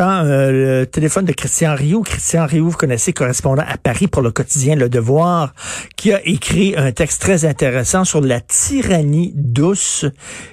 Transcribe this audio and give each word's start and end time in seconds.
Euh, 0.00 0.80
le 0.80 0.86
téléphone 0.86 1.24
de 1.24 1.32
Christian 1.32 1.74
Rioux. 1.74 2.02
Christian 2.02 2.46
Rioux, 2.46 2.70
vous 2.70 2.76
connaissez, 2.76 3.12
correspondant 3.12 3.64
à 3.66 3.76
Paris 3.78 4.06
pour 4.06 4.22
le 4.22 4.30
quotidien 4.30 4.76
Le 4.76 4.88
Devoir, 4.88 5.54
qui 5.96 6.12
a 6.12 6.24
écrit 6.24 6.74
un 6.76 6.92
texte 6.92 7.20
très 7.20 7.44
intéressant 7.44 8.04
sur 8.04 8.20
la 8.20 8.40
tyrannie 8.40 9.32
douce. 9.34 10.04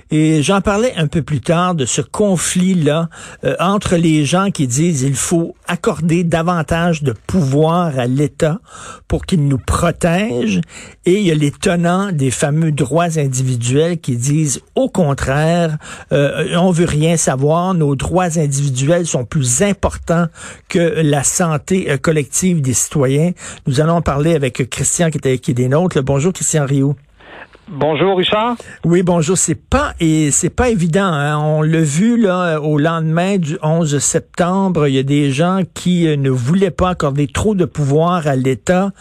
Et 0.09 0.41
j'en 0.41 0.61
parlais 0.61 0.93
un 0.95 1.07
peu 1.07 1.21
plus 1.21 1.41
tard 1.41 1.75
de 1.75 1.85
ce 1.85 2.01
conflit-là 2.01 3.09
euh, 3.43 3.55
entre 3.59 3.97
les 3.97 4.25
gens 4.25 4.49
qui 4.49 4.67
disent 4.67 5.01
il 5.01 5.15
faut 5.15 5.55
accorder 5.67 6.23
davantage 6.23 7.03
de 7.03 7.13
pouvoir 7.27 7.98
à 7.99 8.07
l'État 8.07 8.59
pour 9.07 9.25
qu'il 9.25 9.48
nous 9.48 9.57
protège. 9.57 10.62
Et 11.05 11.20
il 11.20 11.23
y 11.23 11.31
a 11.31 11.35
les 11.35 11.51
tenants 11.51 12.12
des 12.12 12.31
fameux 12.31 12.71
droits 12.71 13.17
individuels 13.20 13.99
qui 13.99 14.15
disent 14.15 14.62
au 14.75 14.89
contraire, 14.89 15.77
euh, 16.12 16.55
on 16.57 16.71
veut 16.71 16.85
rien 16.85 17.17
savoir, 17.17 17.73
nos 17.73 17.95
droits 17.95 18.39
individuels 18.39 19.05
sont 19.05 19.25
plus 19.25 19.34
importants 19.62 20.27
que 20.67 20.80
la 20.80 21.23
santé 21.23 21.89
euh, 21.89 21.98
collective 21.98 22.62
des 22.62 22.73
citoyens. 22.73 23.32
Nous 23.68 23.82
allons 23.82 24.01
parler 24.01 24.35
avec 24.35 24.70
Christian 24.70 25.09
qui, 25.09 25.18
était, 25.18 25.37
qui 25.37 25.51
est 25.51 25.55
des 25.55 25.68
nôtres. 25.68 26.01
Bonjour 26.01 26.34
Christian 26.34 26.65
Rio. 26.65 26.96
Bonjour 27.68 28.18
Richard. 28.18 28.58
Oui, 28.84 29.02
bonjour. 29.02 29.35
C'est 29.35 29.55
pas 29.55 29.96
et 29.99 30.30
c'est 30.30 30.52
pas 30.52 30.70
évident. 30.70 31.12
Hein. 31.12 31.40
On 31.40 31.63
l'a 31.63 31.82
vu 31.82 32.21
là 32.21 32.62
au 32.62 32.77
lendemain 32.77 33.38
du 33.38 33.58
11 33.63 33.98
septembre. 33.98 34.88
Il 34.88 34.94
y 34.94 34.99
a 34.99 35.04
des 35.04 35.32
gens 35.32 35.62
qui 35.74 36.08
euh, 36.08 36.16
ne 36.16 36.30
voulaient 36.30 36.70
pas 36.70 36.90
accorder 36.90 37.26
trop 37.27 37.55
de 37.55 37.66
pouvoir 37.66 38.27
à 38.27 38.36
l'État. 38.36 38.91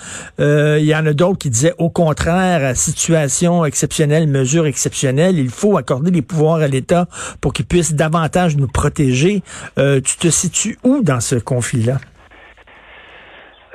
Euh, 0.40 0.78
il 0.80 0.86
y 0.86 0.96
en 0.96 1.04
a 1.04 1.12
d'autres 1.12 1.38
qui 1.38 1.50
disaient 1.50 1.74
au 1.76 1.90
contraire, 1.90 2.74
situation 2.74 3.66
exceptionnelle, 3.66 4.28
mesure 4.28 4.64
exceptionnelle, 4.64 5.38
il 5.38 5.50
faut 5.50 5.76
accorder 5.76 6.10
des 6.10 6.22
pouvoirs 6.22 6.60
à 6.60 6.68
l'État 6.68 7.06
pour 7.42 7.52
qu'il 7.52 7.66
puisse 7.66 7.92
davantage 7.92 8.56
nous 8.56 8.68
protéger. 8.68 9.42
Euh, 9.78 10.00
tu 10.00 10.16
te 10.16 10.28
situes 10.28 10.78
où 10.84 11.02
dans 11.02 11.20
ce 11.20 11.34
conflit-là? 11.34 11.98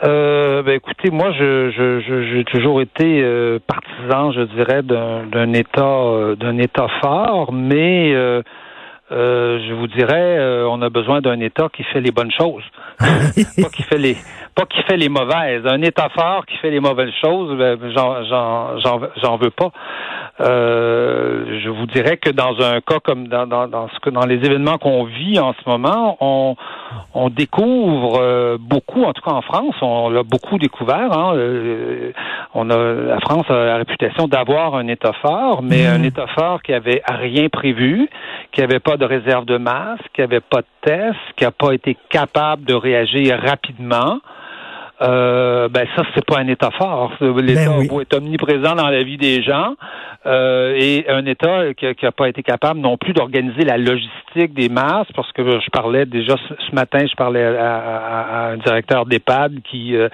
Euh, 0.04 0.64
ben 0.64 0.76
écoutez, 0.76 1.12
moi, 1.12 1.32
je, 1.32 1.72
je, 1.72 2.34
j'ai 2.34 2.44
toujours 2.46 2.82
été 2.82 3.22
euh, 3.22 3.60
partisan, 3.66 4.32
je 4.32 4.42
dirais, 4.42 4.82
d'un, 4.82 5.54
État, 5.54 5.82
euh, 5.84 6.36
d'un 6.36 6.58
État 6.58 6.88
fort, 7.02 7.52
mais 7.52 8.14
euh, 8.14 8.42
je 9.12 9.74
vous 9.74 9.88
dirais, 9.88 10.40
on 10.70 10.82
a 10.82 10.90
besoin 10.90 11.22
d'un 11.22 11.40
État 11.40 11.68
qui 11.74 11.84
fait 11.84 12.02
les 12.02 12.12
bonnes 12.12 12.32
choses, 12.32 12.64
pas 13.00 13.70
qui 13.74 13.84
fait 13.84 13.98
les, 13.98 14.16
pas 14.60 14.66
qui 14.66 14.82
fait 14.84 14.98
les 14.98 15.10
mauvaises. 15.10 15.66
Un 15.66 15.82
État 15.82 16.10
fort 16.10 16.46
qui 16.46 16.58
fait 16.58 16.70
les 16.70 16.82
mauvaises 16.82 17.14
choses, 17.24 17.58
ben, 17.58 17.78
j'en, 17.96 18.24
j'en, 18.26 18.80
j'en, 18.80 19.00
j'en 19.22 19.38
veux 19.38 19.52
pas. 19.52 19.72
Euh, 20.42 21.60
je 21.64 21.70
vous 21.70 21.86
dirais 21.86 22.18
que 22.18 22.30
dans 22.30 22.60
un 22.62 22.82
cas 22.82 23.00
comme 23.04 23.28
dans, 23.28 23.48
dans, 23.48 23.68
dans, 23.68 23.88
ce 23.90 24.00
que 24.00 24.10
dans 24.10 24.26
les 24.26 24.36
événements 24.36 24.78
qu'on 24.78 25.06
vit 25.06 25.40
en 25.40 25.54
ce 25.54 25.70
moment, 25.70 26.18
on, 26.20 26.56
on 27.14 27.30
découvre 27.30 28.20
euh, 28.20 28.58
beaucoup, 28.60 29.04
en 29.04 29.14
tout 29.14 29.22
cas 29.22 29.32
en 29.32 29.42
France, 29.42 29.76
on 29.82 30.10
l'a 30.10 30.24
beaucoup 30.24 30.58
découvert. 30.58 31.18
Hein, 31.18 31.36
euh, 31.36 32.12
on 32.54 32.70
a 32.70 32.78
la 32.78 33.20
France 33.20 33.46
a 33.50 33.54
la 33.54 33.78
réputation 33.78 34.28
d'avoir 34.28 34.76
un 34.76 34.88
État 34.88 35.14
fort, 35.22 35.62
mais 35.62 35.86
un 35.86 36.00
mmh. 36.00 36.06
État 36.06 36.28
fort 36.28 36.62
qui 36.64 36.74
avait 36.74 37.02
rien 37.08 37.48
prévu, 37.50 38.10
qui 38.52 38.62
avait 38.62 38.80
pas 38.80 38.98
de 38.98 39.06
réserve 39.06 39.46
de 39.46 39.58
masse, 39.58 40.00
qui 40.14 40.22
avait 40.22 40.42
pas 40.42 40.62
de 40.62 40.68
test, 40.82 41.20
qui 41.38 41.46
a 41.46 41.52
pas 41.52 41.72
été 41.72 41.98
capable 42.10 42.66
de 42.66 42.74
réagir 42.74 43.40
rapidement 43.42 44.20
euh, 45.02 45.70
ben 45.70 45.88
ça 45.96 46.04
c'est 46.14 46.26
pas 46.26 46.40
un 46.40 46.48
État 46.48 46.72
fort. 46.72 47.14
L'État 47.22 47.70
ben 47.70 48.02
est 48.02 48.14
omniprésent 48.14 48.76
dans 48.76 48.90
la 48.90 49.04
vie 49.04 49.18
des 49.18 49.42
gens 49.42 49.76
euh, 50.26 50.76
et 50.78 51.06
un 51.08 51.26
État 51.26 51.74
qui 51.74 51.86
n'a 52.04 52.12
pas 52.12 52.28
été 52.28 52.44
capable 52.44 52.82
non 52.82 52.98
plus 52.98 53.14
d'organiser 53.14 53.64
la 53.64 53.78
logistique 53.78 54.54
des 54.54 54.68
masses, 54.68 55.08
parce 55.16 55.32
que 55.32 55.44
je 55.44 55.70
parlais 55.72 56.06
déjà 56.06 56.36
ce 56.38 56.76
matin, 56.76 57.00
je 57.10 57.16
parlais 57.16 57.46
à, 57.46 58.50
un 58.50 58.58
directeur 58.58 59.06
d'EHPAD 59.06 59.62
qui 59.64 59.96
euh, 59.96 60.10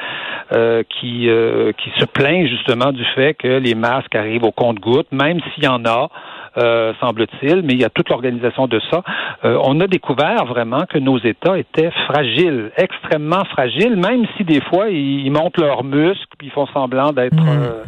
euh 0.51 0.83
qui 0.87 1.27
euh, 1.27 1.71
qui 1.71 1.89
se 1.99 2.05
plaint 2.05 2.47
justement 2.47 2.91
du 2.91 3.03
fait 3.15 3.33
que 3.33 3.47
les 3.47 3.73
masques 3.73 4.13
arrivent 4.13 4.43
au 4.43 4.51
compte-gouttes, 4.51 5.11
même 5.11 5.39
s'il 5.53 5.63
y 5.63 5.67
en 5.67 5.83
a. 5.85 6.09
Euh, 6.57 6.93
semble-t-il, 7.01 7.63
mais 7.63 7.73
il 7.73 7.81
y 7.81 7.83
a 7.83 7.89
toute 7.89 8.09
l'organisation 8.09 8.67
de 8.67 8.79
ça. 8.89 9.03
Euh, 9.43 9.59
on 9.63 9.81
a 9.81 9.87
découvert 9.87 10.45
vraiment 10.45 10.85
que 10.89 10.97
nos 10.97 11.17
États 11.19 11.57
étaient 11.57 11.91
fragiles, 12.07 12.71
extrêmement 12.77 13.43
fragiles, 13.43 13.97
même 13.97 14.25
si 14.37 14.45
des 14.45 14.61
fois 14.61 14.89
ils, 14.89 15.29
montent 15.31 15.57
leurs 15.57 15.83
muscles 15.83 16.25
puis 16.37 16.47
ils 16.47 16.51
font 16.51 16.67
semblant 16.67 17.11
d'être 17.11 17.35
mmh. 17.35 17.49
euh, 17.49 17.83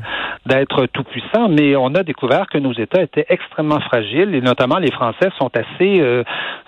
d'être 0.45 0.85
tout 0.87 1.03
puissants, 1.03 1.47
mais 1.49 1.75
on 1.75 1.93
a 1.95 2.03
découvert 2.03 2.47
que 2.47 2.57
nos 2.57 2.73
États 2.73 3.01
étaient 3.01 3.25
extrêmement 3.29 3.79
fragiles 3.79 4.35
et 4.35 4.41
notamment 4.41 4.77
les 4.77 4.91
Français 4.91 5.29
sont 5.37 5.51
assez 5.55 6.23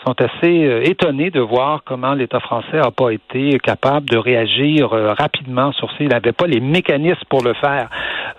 sont 0.05 0.15
assez 0.21 0.81
étonnés 0.83 1.31
de 1.31 1.39
voir 1.39 1.81
comment 1.85 2.13
l'État 2.13 2.41
français 2.41 2.77
n'a 2.77 2.91
pas 2.91 3.11
été 3.11 3.57
capable 3.59 4.09
de 4.09 4.17
réagir 4.17 4.89
rapidement 4.89 5.71
sur 5.73 5.89
ça. 5.91 5.97
Il 6.01 6.09
n'avait 6.09 6.33
pas 6.33 6.47
les 6.47 6.59
mécanismes 6.59 7.23
pour 7.29 7.41
le 7.41 7.53
faire. 7.53 7.89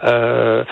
Euh, 0.04 0.64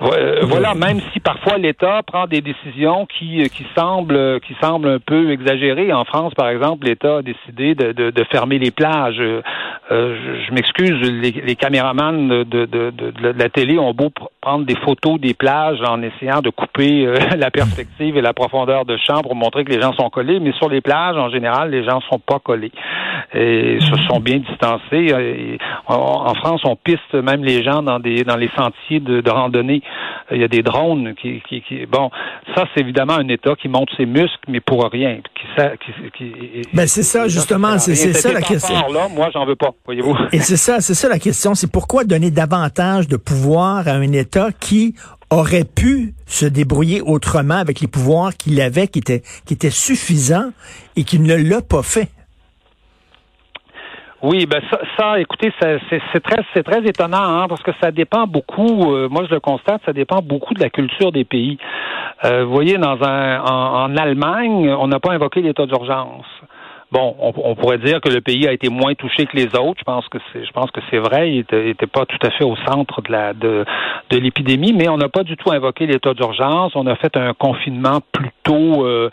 voilà, 0.00 0.74
même 0.74 1.00
si 1.12 1.20
parfois 1.20 1.58
l'État 1.58 2.02
prend 2.06 2.26
des 2.26 2.40
décisions 2.40 3.06
qui, 3.06 3.42
euh, 3.42 3.48
qui 3.48 3.66
semblent 3.76 4.40
qui 4.40 4.54
semblent 4.62 4.88
un 4.88 4.98
peu 4.98 5.32
exagérées. 5.32 5.92
En 5.92 6.04
France, 6.04 6.34
par 6.34 6.48
exemple, 6.48 6.86
l'État 6.86 7.18
a 7.18 7.22
décidé 7.22 7.74
de, 7.74 7.92
de, 7.92 8.10
de, 8.10 8.24
fermer 8.24 8.58
les 8.58 8.70
plages. 8.70 9.18
Euh, 9.18 9.42
je, 9.90 10.54
m'excuse, 10.54 11.00
les, 11.00 11.32
les 11.32 11.56
caméramans 11.56 12.28
de, 12.28 12.44
de, 12.44 12.66
de, 12.66 13.12
la 13.20 13.48
télé 13.48 13.78
ont 13.78 13.92
beau 13.92 14.10
prendre 14.40 14.64
des 14.66 14.76
photos 14.76 15.18
des 15.20 15.34
plages 15.34 15.80
en 15.82 16.02
essayant 16.02 16.40
de 16.40 16.50
couper 16.50 17.12
la 17.36 17.50
perspective 17.50 18.16
et 18.16 18.20
la 18.20 18.32
profondeur 18.32 18.84
de 18.84 18.96
champ 18.96 19.22
pour 19.22 19.34
montrer 19.34 19.64
que 19.64 19.72
les 19.72 19.80
gens 19.80 19.92
sont 19.94 20.10
collés, 20.10 20.38
mais 20.38 20.52
sur 20.52 20.68
les 20.68 20.80
plages, 20.80 21.16
en 21.16 21.30
général, 21.30 21.70
les 21.70 21.84
gens 21.84 22.00
sont 22.02 22.18
pas 22.18 22.38
collés 22.38 22.72
et 23.34 23.78
se 23.80 23.96
sont 24.08 24.20
bien 24.20 24.38
distancés. 24.38 25.58
en, 25.86 26.34
France, 26.34 26.60
on 26.64 26.76
piste 26.76 27.14
même 27.14 27.44
les 27.44 27.62
gens 27.62 27.82
dans 27.82 27.98
des 27.98 28.24
dans 28.24 28.36
les 28.36 28.50
sentiers 28.56 29.00
de, 29.00 29.20
de 29.20 29.30
randonnée 29.30 29.82
il 30.30 30.40
y 30.40 30.44
a 30.44 30.48
des 30.48 30.62
drones 30.62 31.14
qui, 31.14 31.42
qui, 31.48 31.62
qui 31.62 31.86
bon, 31.86 32.10
ça 32.54 32.64
c'est 32.74 32.80
évidemment 32.80 33.14
un 33.14 33.28
État 33.28 33.54
qui 33.60 33.68
monte 33.68 33.88
ses 33.96 34.06
muscles, 34.06 34.38
mais 34.48 34.60
pour 34.60 34.84
rien. 34.90 35.20
Qui, 35.56 35.92
qui, 36.16 36.32
ben 36.72 36.86
c'est 36.86 37.02
ça 37.02 37.28
justement, 37.28 37.78
c'est 37.78 37.94
ça 37.94 38.32
la 38.32 38.42
question. 38.42 38.88
Là, 38.92 39.08
moi 39.14 39.30
j'en 39.32 39.46
veux 39.46 39.56
pas, 39.56 39.70
voyez-vous. 39.84 40.16
Et 40.32 40.40
c'est 40.40 40.56
ça, 40.56 40.80
c'est 40.80 40.94
ça 40.94 41.08
la 41.08 41.18
question, 41.18 41.54
c'est 41.54 41.70
pourquoi 41.70 42.04
donner 42.04 42.30
davantage 42.30 43.08
de 43.08 43.16
pouvoir 43.16 43.88
à 43.88 43.92
un 43.92 44.12
État 44.12 44.48
qui 44.58 44.94
aurait 45.30 45.64
pu 45.64 46.14
se 46.26 46.46
débrouiller 46.46 47.00
autrement 47.00 47.56
avec 47.56 47.80
les 47.80 47.86
pouvoirs 47.86 48.34
qu'il 48.36 48.60
avait, 48.60 48.88
qui 48.88 48.98
étaient, 49.00 49.22
qui 49.46 49.54
étaient 49.54 49.70
suffisants 49.70 50.50
et 50.96 51.04
qui 51.04 51.18
ne 51.18 51.34
l'a 51.34 51.60
pas 51.60 51.82
fait? 51.82 52.08
Oui, 54.20 54.46
ben 54.46 54.60
ça, 54.68 54.80
ça 54.98 55.20
écoutez, 55.20 55.52
c'est 55.60 56.20
très, 56.20 56.42
c'est 56.52 56.64
très 56.64 56.84
étonnant 56.84 57.22
hein, 57.22 57.46
parce 57.48 57.62
que 57.62 57.70
ça 57.80 57.92
dépend 57.92 58.26
beaucoup. 58.26 58.92
Euh, 58.92 59.08
moi, 59.08 59.22
je 59.28 59.34
le 59.34 59.38
constate, 59.38 59.80
ça 59.86 59.92
dépend 59.92 60.22
beaucoup 60.22 60.54
de 60.54 60.60
la 60.60 60.70
culture 60.70 61.12
des 61.12 61.24
pays. 61.24 61.56
Euh, 62.24 62.44
vous 62.44 62.50
voyez, 62.50 62.78
dans 62.78 63.00
un, 63.00 63.40
en 63.40 63.96
Allemagne, 63.96 64.74
on 64.76 64.88
n'a 64.88 64.98
pas 64.98 65.12
invoqué 65.12 65.40
l'état 65.40 65.66
d'urgence. 65.66 66.26
Bon, 66.90 67.14
on, 67.20 67.54
pourrait 67.54 67.76
dire 67.76 68.00
que 68.00 68.08
le 68.08 68.22
pays 68.22 68.48
a 68.48 68.52
été 68.52 68.70
moins 68.70 68.94
touché 68.94 69.26
que 69.26 69.36
les 69.36 69.54
autres. 69.54 69.78
Je 69.80 69.84
pense 69.84 70.08
que 70.08 70.16
c'est, 70.32 70.46
je 70.46 70.50
pense 70.52 70.70
que 70.70 70.80
c'est 70.90 70.96
vrai. 70.96 71.30
Il 71.30 71.40
était, 71.40 71.74
pas 71.86 72.06
tout 72.06 72.18
à 72.22 72.30
fait 72.30 72.44
au 72.44 72.56
centre 72.66 73.02
de 73.02 73.12
la 73.12 73.34
de, 73.34 73.66
de 74.08 74.16
l'épidémie, 74.16 74.72
mais 74.72 74.88
on 74.88 74.96
n'a 74.96 75.10
pas 75.10 75.22
du 75.22 75.36
tout 75.36 75.52
invoqué 75.52 75.86
l'état 75.86 76.14
d'urgence. 76.14 76.72
On 76.76 76.86
a 76.86 76.96
fait 76.96 77.14
un 77.18 77.34
confinement 77.34 78.00
plutôt 78.10 78.86
euh, 78.86 79.10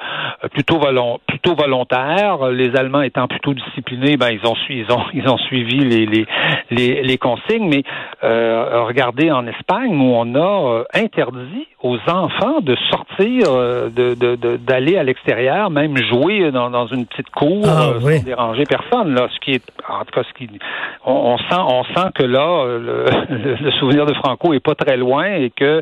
plutôt 0.53 0.79
volontaire. 1.55 2.49
Les 2.51 2.77
Allemands 2.77 3.01
étant 3.01 3.27
plutôt 3.27 3.53
disciplinés, 3.53 4.15
ben 4.15 4.29
ils 4.29 4.47
ont 4.47 4.55
ils 4.69 4.89
ont 4.89 5.03
ils 5.13 5.27
ont 5.27 5.37
suivi 5.37 5.79
les 5.79 6.05
les 6.05 6.25
les, 7.03 7.17
consignes. 7.17 7.67
Mais 7.67 7.83
euh, 8.23 8.83
regardez 8.85 9.31
en 9.31 9.47
Espagne 9.47 9.99
où 9.99 10.13
on 10.15 10.35
a 10.35 10.79
euh, 10.79 10.83
interdit 10.93 11.67
aux 11.83 11.97
enfants 12.07 12.61
de 12.61 12.75
sortir, 12.89 13.47
euh, 13.49 13.89
de 13.89 14.15
d'aller 14.55 14.97
à 14.97 15.03
l'extérieur, 15.03 15.69
même 15.69 15.97
jouer 15.97 16.51
dans, 16.51 16.69
dans 16.69 16.87
une 16.87 17.05
petite 17.05 17.29
cour 17.31 17.64
Ah, 17.67 17.89
euh, 17.89 17.99
oui. 18.01 18.17
sans 18.19 18.23
déranger 18.25 18.63
personne. 18.65 19.13
Là, 19.15 19.27
ce 19.33 19.39
qui 19.39 19.51
est, 19.51 19.63
en 19.89 19.99
tout 20.05 20.11
cas, 20.13 20.23
ce 20.27 20.33
qui, 20.37 20.49
on, 21.05 21.11
on 21.13 21.37
sent, 21.37 21.59
on 21.59 21.83
sent 21.83 22.09
que 22.15 22.23
là, 22.23 22.63
euh, 22.65 23.05
le, 23.29 23.55
le 23.63 23.71
souvenir 23.71 24.05
de 24.05 24.13
Franco 24.15 24.53
est 24.53 24.59
pas 24.59 24.75
très 24.75 24.97
loin 24.97 25.25
et 25.25 25.49
que 25.49 25.81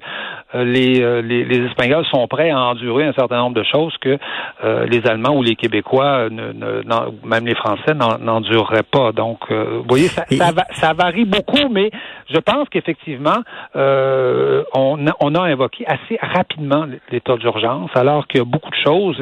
euh, 0.55 0.63
les, 0.63 1.21
les, 1.23 1.45
les 1.45 1.65
Espagnols 1.67 2.05
sont 2.05 2.27
prêts 2.27 2.51
à 2.51 2.59
endurer 2.59 3.05
un 3.05 3.13
certain 3.13 3.37
nombre 3.37 3.55
de 3.55 3.63
choses 3.63 3.95
que 4.01 4.17
euh, 4.63 4.85
les 4.85 5.05
Allemands 5.07 5.35
ou 5.35 5.43
les 5.43 5.55
Québécois, 5.55 6.29
ne, 6.29 6.51
ne- 6.53 6.83
même 7.25 7.45
les 7.45 7.55
Français, 7.55 7.93
n'en- 7.95 8.17
n'endureraient 8.19 8.83
pas. 8.83 9.11
Donc, 9.11 9.39
euh, 9.51 9.79
vous 9.79 9.85
voyez, 9.87 10.07
ça, 10.07 10.25
ça, 10.29 10.51
va- 10.51 10.67
ça 10.71 10.93
varie 10.93 11.25
beaucoup, 11.25 11.69
mais 11.71 11.89
je 12.29 12.37
pense 12.39 12.69
qu'effectivement, 12.69 13.37
euh, 13.75 14.63
on, 14.75 15.07
a, 15.07 15.11
on 15.19 15.35
a 15.35 15.41
invoqué 15.41 15.85
assez 15.87 16.17
rapidement 16.21 16.85
l'état 17.11 17.35
d'urgence, 17.37 17.89
alors 17.95 18.27
qu'il 18.27 18.39
y 18.39 18.41
a 18.41 18.45
beaucoup 18.45 18.69
de 18.69 18.75
choses 18.85 19.17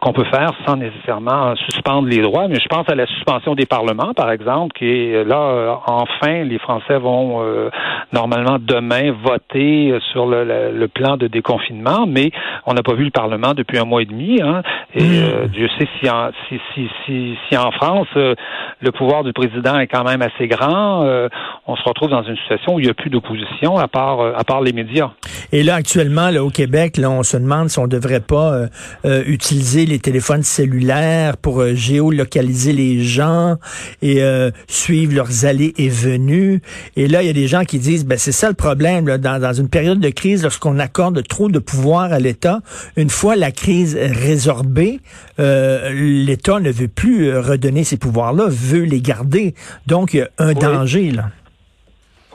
qu'on 0.00 0.12
peut 0.12 0.24
faire 0.24 0.52
sans 0.66 0.76
nécessairement 0.76 1.54
suspendre 1.56 2.05
les 2.06 2.22
droits. 2.22 2.48
Mais 2.48 2.58
je 2.60 2.68
pense 2.68 2.88
à 2.88 2.94
la 2.94 3.06
suspension 3.06 3.54
des 3.54 3.66
parlements, 3.66 4.12
par 4.14 4.30
exemple, 4.30 4.72
qui 4.78 4.86
est 4.88 5.24
là, 5.24 5.40
euh, 5.40 5.74
enfin, 5.86 6.44
les 6.44 6.58
Français 6.58 6.98
vont 6.98 7.42
euh, 7.42 7.70
normalement 8.12 8.58
demain 8.60 9.12
voter 9.22 9.90
euh, 9.92 10.00
sur 10.12 10.26
le, 10.26 10.44
le- 10.44 10.72
le 10.72 10.88
plan 10.88 11.16
de 11.16 11.26
déconfinement, 11.26 12.06
mais 12.06 12.30
on 12.66 12.74
n'a 12.74 12.82
pas 12.82 12.94
vu 12.94 13.04
le 13.04 13.10
Parlement 13.10 13.54
depuis 13.54 13.78
un 13.78 13.84
mois 13.84 14.02
et 14.02 14.06
demi. 14.06 14.40
Hein, 14.42 14.62
et 14.94 15.02
Mm. 15.02 15.24
euh, 15.24 15.46
Dieu 15.48 15.68
sait 15.78 15.88
si 16.00 16.08
en, 16.10 16.30
si, 16.48 16.58
si, 16.74 16.88
si, 17.04 17.36
si 17.48 17.56
en 17.56 17.70
France, 17.72 18.08
euh, 18.16 18.34
le 18.80 18.92
pouvoir 18.92 19.24
du 19.24 19.32
président 19.32 19.78
est 19.78 19.86
quand 19.86 20.04
même 20.04 20.22
assez 20.22 20.48
grand, 20.48 21.02
euh, 21.04 21.28
on 21.66 21.76
se 21.76 21.82
retrouve 21.84 22.10
dans 22.10 22.22
une 22.22 22.36
situation 22.36 22.74
où 22.74 22.80
il 22.80 22.84
n'y 22.84 22.90
a 22.90 22.94
plus 22.94 23.10
d'opposition 23.10 23.76
à 23.78 23.88
part, 23.88 24.20
euh, 24.20 24.32
à 24.36 24.44
part 24.44 24.60
les 24.60 24.72
médias. 24.72 25.10
Et 25.56 25.62
là, 25.62 25.76
actuellement, 25.76 26.28
là, 26.28 26.44
au 26.44 26.50
Québec, 26.50 26.98
là, 26.98 27.08
on 27.10 27.22
se 27.22 27.38
demande 27.38 27.70
si 27.70 27.78
on 27.78 27.86
devrait 27.86 28.20
pas 28.20 28.52
euh, 28.52 28.66
euh, 29.06 29.22
utiliser 29.26 29.86
les 29.86 29.98
téléphones 29.98 30.42
cellulaires 30.42 31.38
pour 31.38 31.62
euh, 31.62 31.72
géolocaliser 31.74 32.74
les 32.74 33.02
gens 33.02 33.56
et 34.02 34.22
euh, 34.22 34.50
suivre 34.68 35.14
leurs 35.14 35.46
allées 35.46 35.72
et 35.78 35.88
venues. 35.88 36.60
Et 36.96 37.08
là, 37.08 37.22
il 37.22 37.26
y 37.26 37.30
a 37.30 37.32
des 37.32 37.48
gens 37.48 37.64
qui 37.64 37.78
disent, 37.78 38.04
ben 38.04 38.18
c'est 38.18 38.32
ça 38.32 38.48
le 38.48 38.54
problème, 38.54 39.08
là, 39.08 39.16
dans, 39.16 39.40
dans 39.40 39.54
une 39.54 39.70
période 39.70 39.98
de 39.98 40.10
crise, 40.10 40.42
lorsqu'on 40.42 40.78
accorde 40.78 41.26
trop 41.26 41.48
de 41.48 41.58
pouvoir 41.58 42.12
à 42.12 42.18
l'État, 42.18 42.60
une 42.98 43.08
fois 43.08 43.34
la 43.34 43.50
crise 43.50 43.96
résorbée, 43.98 45.00
euh, 45.40 45.90
l'État 45.90 46.60
ne 46.60 46.70
veut 46.70 46.88
plus 46.88 47.34
redonner 47.34 47.82
ces 47.84 47.96
pouvoirs-là, 47.96 48.44
veut 48.50 48.84
les 48.84 49.00
garder. 49.00 49.54
Donc, 49.86 50.12
il 50.12 50.18
y 50.18 50.20
a 50.20 50.28
un 50.36 50.48
Oui. 50.48 50.54
danger, 50.56 51.10
là. 51.12 51.30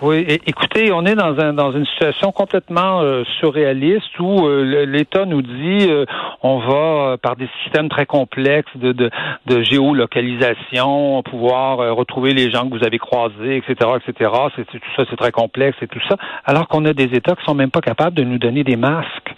Oui, 0.01 0.25
écoutez, 0.48 0.92
on 0.92 1.06
est 1.06 1.13
dans, 1.13 1.39
un, 1.39 1.53
dans 1.53 1.71
une 1.74 1.86
situation 1.86 2.31
complètement 2.31 3.01
euh, 3.01 3.24
surréaliste 3.39 4.19
où 4.19 4.48
euh, 4.48 4.83
l'État 4.88 5.25
nous 5.25 5.44
dit 5.44 5.86
euh, 5.88 6.06
on 6.42 6.57
va 6.57 6.74
euh, 7.12 7.18
par 7.18 7.36
des 7.36 7.48
systèmes 7.63 7.88
très 7.88 8.07
complexes 8.07 8.75
de, 8.75 8.94
de, 8.94 9.12
de 9.45 9.62
géolocalisation 9.62 11.21
pouvoir 11.21 11.81
euh, 11.81 11.94
retrouver 11.94 12.33
les 12.33 12.50
gens 12.50 12.68
que 12.68 12.75
vous 12.75 12.83
avez 12.83 12.98
croisés, 12.98 13.57
etc., 13.57 13.92
etc. 14.03 14.31
C'est- 14.56 14.65
tout 14.65 14.80
ça, 14.95 15.03
c'est 15.07 15.18
très 15.18 15.31
complexe 15.31 15.77
et 15.83 15.88
tout 15.88 16.01
ça, 16.09 16.15
alors 16.45 16.68
qu'on 16.68 16.83
a 16.86 16.94
des 16.94 17.13
États 17.15 17.36
qui 17.36 17.45
sont 17.45 17.54
même 17.54 17.69
pas 17.69 17.81
capables 17.81 18.15
de 18.15 18.24
nous 18.24 18.39
donner 18.39 18.63
des 18.63 18.77
masques. 18.77 19.36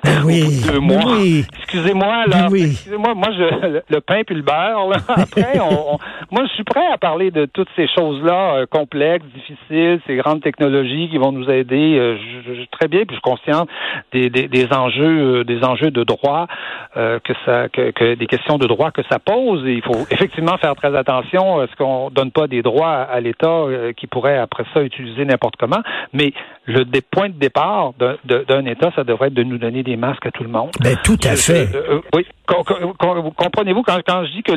Ben 0.04 0.22
oui, 0.24 0.42
bout 0.44 0.66
de 0.68 0.72
deux 0.72 0.78
mois. 0.80 1.02
oui. 1.18 1.44
Excusez-moi, 1.58 2.26
là. 2.26 2.48
Oui. 2.50 2.70
Excusez-moi, 2.70 3.14
moi, 3.14 3.28
je, 3.32 3.80
le, 3.92 4.00
pain 4.00 4.22
puis 4.26 4.34
le 4.36 4.42
beurre, 4.42 4.88
là. 4.88 4.96
Après, 5.08 5.58
on, 5.60 5.94
on- 5.94 5.98
moi, 6.30 6.44
je 6.46 6.52
suis 6.54 6.64
prêt 6.64 6.86
à 6.92 6.98
parler 6.98 7.30
de 7.30 7.46
toutes 7.46 7.68
ces 7.76 7.86
choses-là, 7.88 8.54
euh, 8.56 8.66
complexes, 8.66 9.24
difficiles, 9.34 10.00
ces 10.06 10.16
grandes 10.16 10.40
technologies 10.42 11.08
qui 11.10 11.18
vont 11.18 11.32
nous 11.32 11.48
aider. 11.50 11.96
euh, 11.98 12.16
je, 12.46 12.54
je- 12.54 12.64
très 12.70 12.86
bien, 12.88 13.00
puis 13.00 13.16
je 13.16 13.20
suis 13.20 13.22
conscient 13.22 13.66
des, 14.12 14.30
des, 14.30 14.46
des 14.48 14.72
enjeux, 14.72 15.38
euh, 15.40 15.44
des 15.44 15.62
enjeux 15.64 15.90
de 15.90 16.04
droit, 16.04 16.46
que 16.94 17.32
ça, 17.44 17.68
que, 17.68 17.90
que 17.92 18.14
des 18.14 18.26
questions 18.26 18.58
de 18.58 18.66
droit 18.66 18.90
que 18.90 19.02
ça 19.10 19.18
pose. 19.18 19.64
Et 19.66 19.74
il 19.74 19.82
faut 19.82 20.06
effectivement 20.10 20.56
faire 20.58 20.74
très 20.74 20.94
attention 20.96 21.60
à 21.60 21.66
ce 21.68 21.76
qu'on 21.76 22.10
donne 22.10 22.30
pas 22.32 22.46
des 22.48 22.62
droits 22.62 22.92
à 22.92 23.20
l'État 23.20 23.64
qui 23.96 24.06
pourrait 24.06 24.38
après 24.38 24.64
ça 24.74 24.82
utiliser 24.82 25.24
n'importe 25.24 25.54
comment. 25.58 25.80
Mais 26.12 26.32
le 26.66 26.84
point 27.10 27.28
de 27.28 27.34
départ 27.34 27.92
d'un 27.98 28.64
État, 28.66 28.90
ça 28.96 29.04
devrait 29.04 29.28
être 29.28 29.34
de 29.34 29.42
nous 29.44 29.58
donner 29.58 29.82
des 29.84 29.87
masques 29.96 30.26
à 30.26 30.30
tout 30.30 30.42
le 30.42 30.48
monde. 30.48 30.70
Ben, 30.80 30.96
tout 31.04 31.18
à 31.24 31.34
Je- 31.34 31.40
fait. 31.42 31.66
je- 31.72 31.76
euh, 31.78 32.00
oui. 32.14 32.26
Com- 32.46 32.64
com- 32.64 32.94
com- 32.98 33.30
Comprenez-vous 33.36 33.82
quand, 33.82 33.98
quand 34.06 34.24
je 34.24 34.32
dis 34.32 34.42
que 34.42 34.52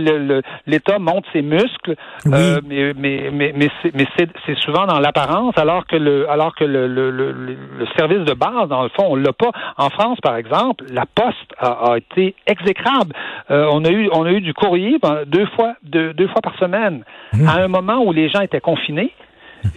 l'État 0.66 0.98
monte 0.98 1.26
ses 1.34 1.42
muscles, 1.42 1.96
Oui. 2.26 2.32
euh, 2.34 2.62
mais 2.66 2.94
mais 2.96 3.32
mais 3.34 3.52
mais 3.54 3.68
c'est 4.18 4.30
mais 4.48 4.56
souvent 4.62 4.86
dans 4.86 5.00
l'apparence, 5.00 5.58
alors 5.58 5.86
que 5.86 5.98
le 5.98 6.30
alors 6.30 6.56
que 6.56 6.64
le, 6.64 6.88
le, 6.88 7.12
le, 7.12 7.32
le 7.34 7.86
service 7.98 8.24
de 8.26 8.34
base 8.34 8.70
dans 8.70 8.84
le 8.84 8.90
fond 8.90 9.08
on 9.10 9.16
l'a 9.16 9.34
pas. 9.34 9.52
En 9.78 9.90
France 9.90 10.20
par 10.22 10.38
exemple, 10.38 10.86
la 10.90 11.06
Poste 11.06 11.54
a, 11.60 11.92
a 11.92 11.98
été 11.98 12.34
exécrable. 12.48 13.14
Euh, 13.50 13.68
on 13.72 13.84
a 13.84 13.90
eu 13.90 14.10
on 14.14 14.24
a 14.24 14.32
eu 14.32 14.40
du 14.42 14.54
courrier 14.54 14.98
ben, 15.02 15.24
deux 15.28 15.46
fois 15.58 15.74
deux, 15.84 16.14
deux 16.14 16.28
fois 16.28 16.42
par 16.42 16.58
semaine 16.58 17.04
Mmh. 17.34 17.48
à 17.48 17.54
un 17.64 17.68
moment 17.70 18.04
où 18.04 18.12
les 18.12 18.28
gens 18.30 18.42
étaient 18.42 18.60
confinés 18.60 19.12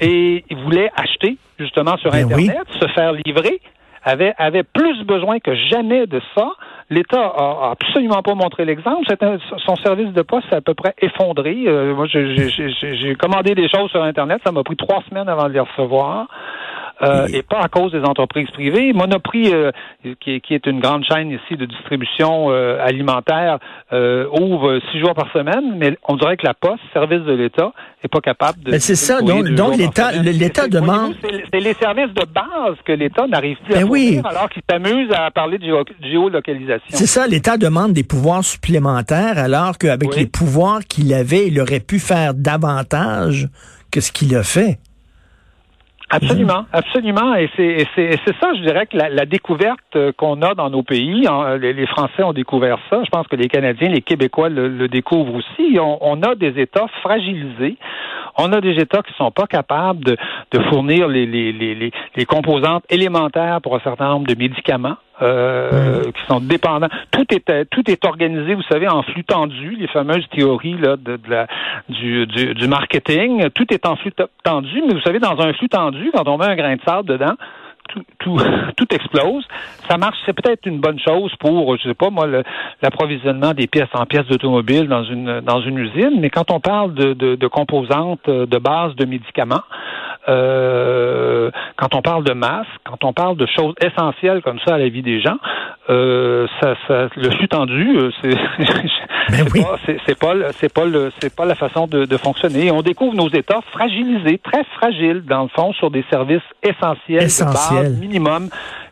et 0.01 0.45
ils 0.51 0.57
voulaient 0.57 0.91
acheter 0.97 1.37
justement 1.59 1.97
sur 1.99 2.11
Ben 2.11 2.27
oui. 2.35 2.49
Internet, 2.49 2.67
se 2.81 2.89
faire 2.89 3.13
livrer, 3.13 3.61
avait, 4.05 4.35
avait 4.39 4.63
plus 4.63 5.03
besoin 5.05 5.39
que 5.41 5.55
jamais 5.55 6.07
de 6.07 6.21
ça. 6.37 6.53
L'État 6.91 7.23
a, 7.23 7.71
absolument 7.73 8.23
pas 8.23 8.35
montré 8.35 8.65
l'exemple. 8.65 9.07
Son 9.65 9.77
service 9.77 10.13
de 10.13 10.23
poste 10.23 10.49
s'est 10.51 10.57
à 10.57 10.61
peu 10.61 10.75
près 10.75 10.95
effondré. 11.01 11.65
Euh, 11.67 11.95
moi, 11.95 12.07
j'ai 12.07 13.15
commandé 13.17 13.55
des 13.55 13.69
choses 13.69 13.91
sur 13.91 14.03
Internet. 14.03 14.41
Ça 14.45 14.53
m'a 14.53 14.63
pris 14.63 14.77
trois 14.77 15.03
semaines 15.09 15.29
avant 15.29 15.49
de 15.49 15.55
les 15.55 15.61
recevoir. 15.61 16.29
Euh, 17.03 17.27
et 17.33 17.43
pas 17.43 17.61
à 17.61 17.69
cause 17.69 17.91
des 17.93 18.03
entreprises 18.03 18.49
privées. 18.53 18.93
Monoprix, 18.93 19.53
euh, 19.53 19.73
qui, 20.21 20.35
est- 20.37 20.41
qui 20.41 20.55
est 20.55 20.65
une 20.67 20.79
grande 20.81 21.05
chaîne 21.05 21.31
ici 21.31 21.57
de 21.57 21.65
distribution 21.67 22.51
euh, 22.53 22.79
alimentaire, 22.81 23.59
ouvre 23.93 24.79
six 24.93 25.01
jours 25.01 25.15
par 25.15 25.31
semaine, 25.33 25.75
mais 25.77 25.97
on 26.09 26.17
dirait 26.17 26.37
que 26.37 26.47
la 26.47 26.55
Poste, 26.55 26.81
service 26.93 27.23
de 27.23 27.33
l'État, 27.33 27.73
n'est 28.03 28.09
pas 28.09 28.21
capable 28.21 28.63
de. 28.63 28.79
C'est 28.79 28.95
ça. 28.95 29.21
Donc- 29.21 29.45
l'État- 29.49 30.69
demande- 30.69 31.15
C'est 31.53 31.61
les 31.61 31.75
services 31.75 32.15
de 32.15 32.25
base 32.33 32.77
que 32.85 32.93
l'État 32.93 33.27
n'arrive 33.27 33.57
plus 33.65 33.75
à 33.75 33.79
Ben 33.79 33.89
oui. 33.89 34.05
fournir, 34.15 34.27
alors 34.27 34.49
qu'il 34.51 34.63
s'amuse 34.71 35.11
à 35.13 35.31
parler 35.31 35.59
de 35.59 35.65
géo- 35.65 35.85
géolocalisation. 36.03 36.87
C'est 36.91 37.07
ça, 37.07 37.27
l'État 37.27 37.57
demande 37.57 37.93
des 37.93 38.05
pouvoirs 38.05 38.45
supplémentaires 38.45 39.39
alors 39.39 39.79
qu'avec 39.79 40.11
Oui. 40.11 40.17
les 40.21 40.27
pouvoirs 40.27 40.81
qu'il 40.89 41.13
avait, 41.13 41.49
il 41.49 41.61
aurait 41.61 41.81
pu 41.81 41.99
faire 41.99 42.35
davantage 42.35 43.49
que 43.91 44.01
ce 44.01 44.13
qu'il 44.13 44.35
a 44.37 44.43
fait. 44.43 44.79
Absolument, 46.15 46.67
absolument. 46.73 47.35
Et 47.35 47.51
c'est 47.57 47.67
et 47.67 47.87
c'est 48.25 48.37
ça, 48.41 48.55
je 48.55 48.63
dirais 48.63 48.87
que 48.87 48.97
la, 48.97 49.09
la 49.09 49.27
découverte 49.27 49.97
euh, 49.97 50.13
qu'on 50.17 50.43
a 50.43 50.55
dans 50.55 50.71
nos 50.71 50.83
pays, 50.83 51.27
hein, 51.29 51.57
les, 51.57 51.73
les 51.73 51.87
Français 51.87 52.23
ont 52.23 52.33
découvert 52.33 52.79
ça. 52.89 53.03
Je 53.05 53.11
pense 53.11 53.27
que 53.27 53.37
les 53.37 53.49
Canadiens, 53.49 53.89
les 53.89 54.01
Québécois 54.03 54.49
le, 54.49 54.69
le 54.69 54.89
découvrent 54.89 55.35
aussi. 55.35 55.79
On, 55.81 55.99
on 56.01 56.23
a 56.23 56.35
des 56.35 56.61
États 56.61 56.87
fragilisés. 57.03 57.77
On 58.37 58.53
a 58.53 58.61
des 58.61 58.75
États 58.81 59.03
qui 59.03 59.13
sont 59.15 59.31
pas 59.31 59.47
capables 59.47 60.05
de, 60.05 60.17
de 60.53 60.59
fournir 60.71 61.09
les, 61.09 61.27
les, 61.27 61.53
les, 61.53 61.75
les, 61.75 61.93
les 62.17 62.25
composantes 62.25 62.85
élémentaires 62.91 63.61
pour 63.63 63.77
un 63.77 63.81
certain 63.81 64.09
nombre 64.09 64.27
de 64.27 64.35
médicaments. 64.37 64.97
euh, 65.23 66.03
qui 66.05 66.27
sont 66.27 66.41
dépendants. 66.41 66.89
Tout 67.11 67.25
est 67.33 67.65
tout 67.71 67.89
est 67.91 68.05
organisé, 68.05 68.55
vous 68.55 68.63
savez, 68.63 68.89
en 68.89 69.03
flux 69.03 69.25
tendu, 69.25 69.77
les 69.79 69.87
fameuses 69.89 70.27
théories 70.31 70.77
là 70.79 70.97
de, 70.97 71.17
de 71.17 71.31
la 71.31 71.47
du, 71.89 72.27
du, 72.27 72.55
du 72.55 72.69
marketing. 72.69 73.49
Tout 73.51 73.73
est 73.73 73.87
en 73.87 73.97
flux 73.97 74.13
tendu, 74.43 74.83
mais 74.87 74.95
vous 74.95 75.01
savez, 75.03 75.19
dans 75.19 75.41
un 75.41 75.53
flux 75.53 75.69
tendu, 75.69 76.11
quand 76.15 76.27
on 76.29 76.39
met 76.39 76.47
un 76.47 76.57
grain 76.57 76.77
de 76.77 76.83
sable 76.87 77.09
dedans, 77.09 77.35
tout, 78.19 78.39
tout, 78.77 78.95
explose. 78.95 79.45
Ça 79.89 79.97
marche, 79.97 80.17
c'est 80.27 80.33
peut-être 80.33 80.67
une 80.67 80.81
bonne 80.81 80.99
chose 80.99 81.33
pour, 81.41 81.77
je 81.77 81.89
sais 81.89 81.95
pas 81.95 82.11
moi, 82.11 82.27
l'approvisionnement 82.83 83.53
des 83.53 83.67
pièces 83.67 83.89
en 83.95 84.07
pièces 84.07 84.27
d'automobile 84.27 84.89
dans 84.89 85.05
une 85.05 85.41
dans 85.41 85.61
une 85.61 85.79
usine, 85.79 86.21
mais 86.21 86.31
quand 86.31 86.51
on 86.51 86.61
parle 86.61 86.95
de, 86.95 87.15
de, 87.15 87.35
de 87.35 87.47
composantes 87.47 88.29
euh, 88.29 88.47
de 88.47 88.59
base 88.59 88.95
de 88.97 89.05
médicaments, 89.05 89.63
euh, 90.29 91.51
quand 91.77 91.95
on 91.95 92.03
parle 92.03 92.25
de 92.25 92.33
masques, 92.33 92.69
quand 92.85 93.05
on 93.05 93.13
parle 93.13 93.37
de 93.37 93.47
choses 93.47 93.75
essentielles 93.81 94.43
comme 94.43 94.59
ça 94.67 94.75
à 94.75 94.79
la 94.79 94.89
vie 94.89 95.03
des 95.03 95.21
gens, 95.21 95.37
euh, 95.91 96.47
ça, 96.61 96.75
ça, 96.89 97.09
le 97.17 97.31
flux 97.31 97.49
tendu, 97.49 97.97
euh, 97.99 98.11
c'est 98.23 98.31
Ben 99.31 99.37
c'est 99.47 99.53
oui. 99.55 99.63
pas, 99.63 99.77
c'est 100.07 100.19
pas, 100.19 100.35
le- 100.35 100.47
c'est 100.53 100.73
pas 100.73 100.85
le, 100.85 101.11
c'est 101.19 101.35
pas 101.35 101.45
la 101.47 101.55
façon 101.55 101.87
de, 101.87 102.05
de 102.05 102.17
fonctionner. 102.19 102.71
On 102.71 102.83
découvre 102.83 103.15
nos 103.15 103.29
États 103.31 103.61
fragilisés, 103.73 104.39
très 104.39 104.65
fragiles 104.77 105.23
dans 105.25 105.43
le 105.45 105.49
fond, 105.49 105.73
sur 105.73 105.91
des 105.91 106.05
services 106.11 106.43
essentiels, 106.63 107.23
Essentiels. 107.23 107.85
de 107.85 107.89
base, 107.91 108.01
minimum, 108.01 108.49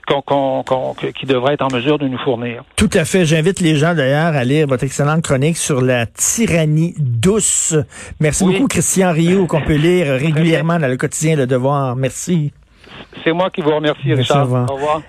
qu'on, 0.07 0.23
qu'on, 0.23 0.63
qu'on- 0.65 0.95
que- 0.95 1.07
qui 1.09 1.27
devraient 1.27 1.55
être 1.55 1.63
en 1.63 1.73
mesure 1.75 1.99
de 1.99 2.09
nous 2.09 2.19
fournir. 2.19 2.65
Tout 2.77 2.91
à 2.95 3.05
fait. 3.05 3.25
J'invite 3.25 3.61
les 3.61 3.77
gens 3.77 3.95
d'ailleurs 3.95 4.35
à 4.35 4.45
lire 4.45 4.67
votre 4.67 4.85
excellente 4.85 5.23
chronique 5.23 5.57
sur 5.57 5.81
la 5.81 6.07
tyrannie 6.07 6.95
douce. 6.99 7.75
Merci 8.21 8.45
Oui. 8.45 8.55
beaucoup, 8.55 8.69
Christian 8.69 9.13
Rio, 9.13 9.47
qu'on 9.47 9.61
peut 9.63 9.77
lire 9.77 10.07
régulièrement 10.19 10.79
dans 10.79 10.89
le 10.89 10.97
quotidien 10.97 11.37
Le 11.37 11.47
Devoir. 11.47 11.97
Merci. 11.97 12.53
C'est 13.25 13.33
moi 13.33 13.51
qui 13.51 13.61
vous 13.63 13.75
remercie, 13.75 14.01
Merci, 14.07 14.21
Richard. 14.23 14.39
au 14.39 14.45
revoir. 14.45 14.71
Au 14.71 14.75
revoir. 14.75 15.03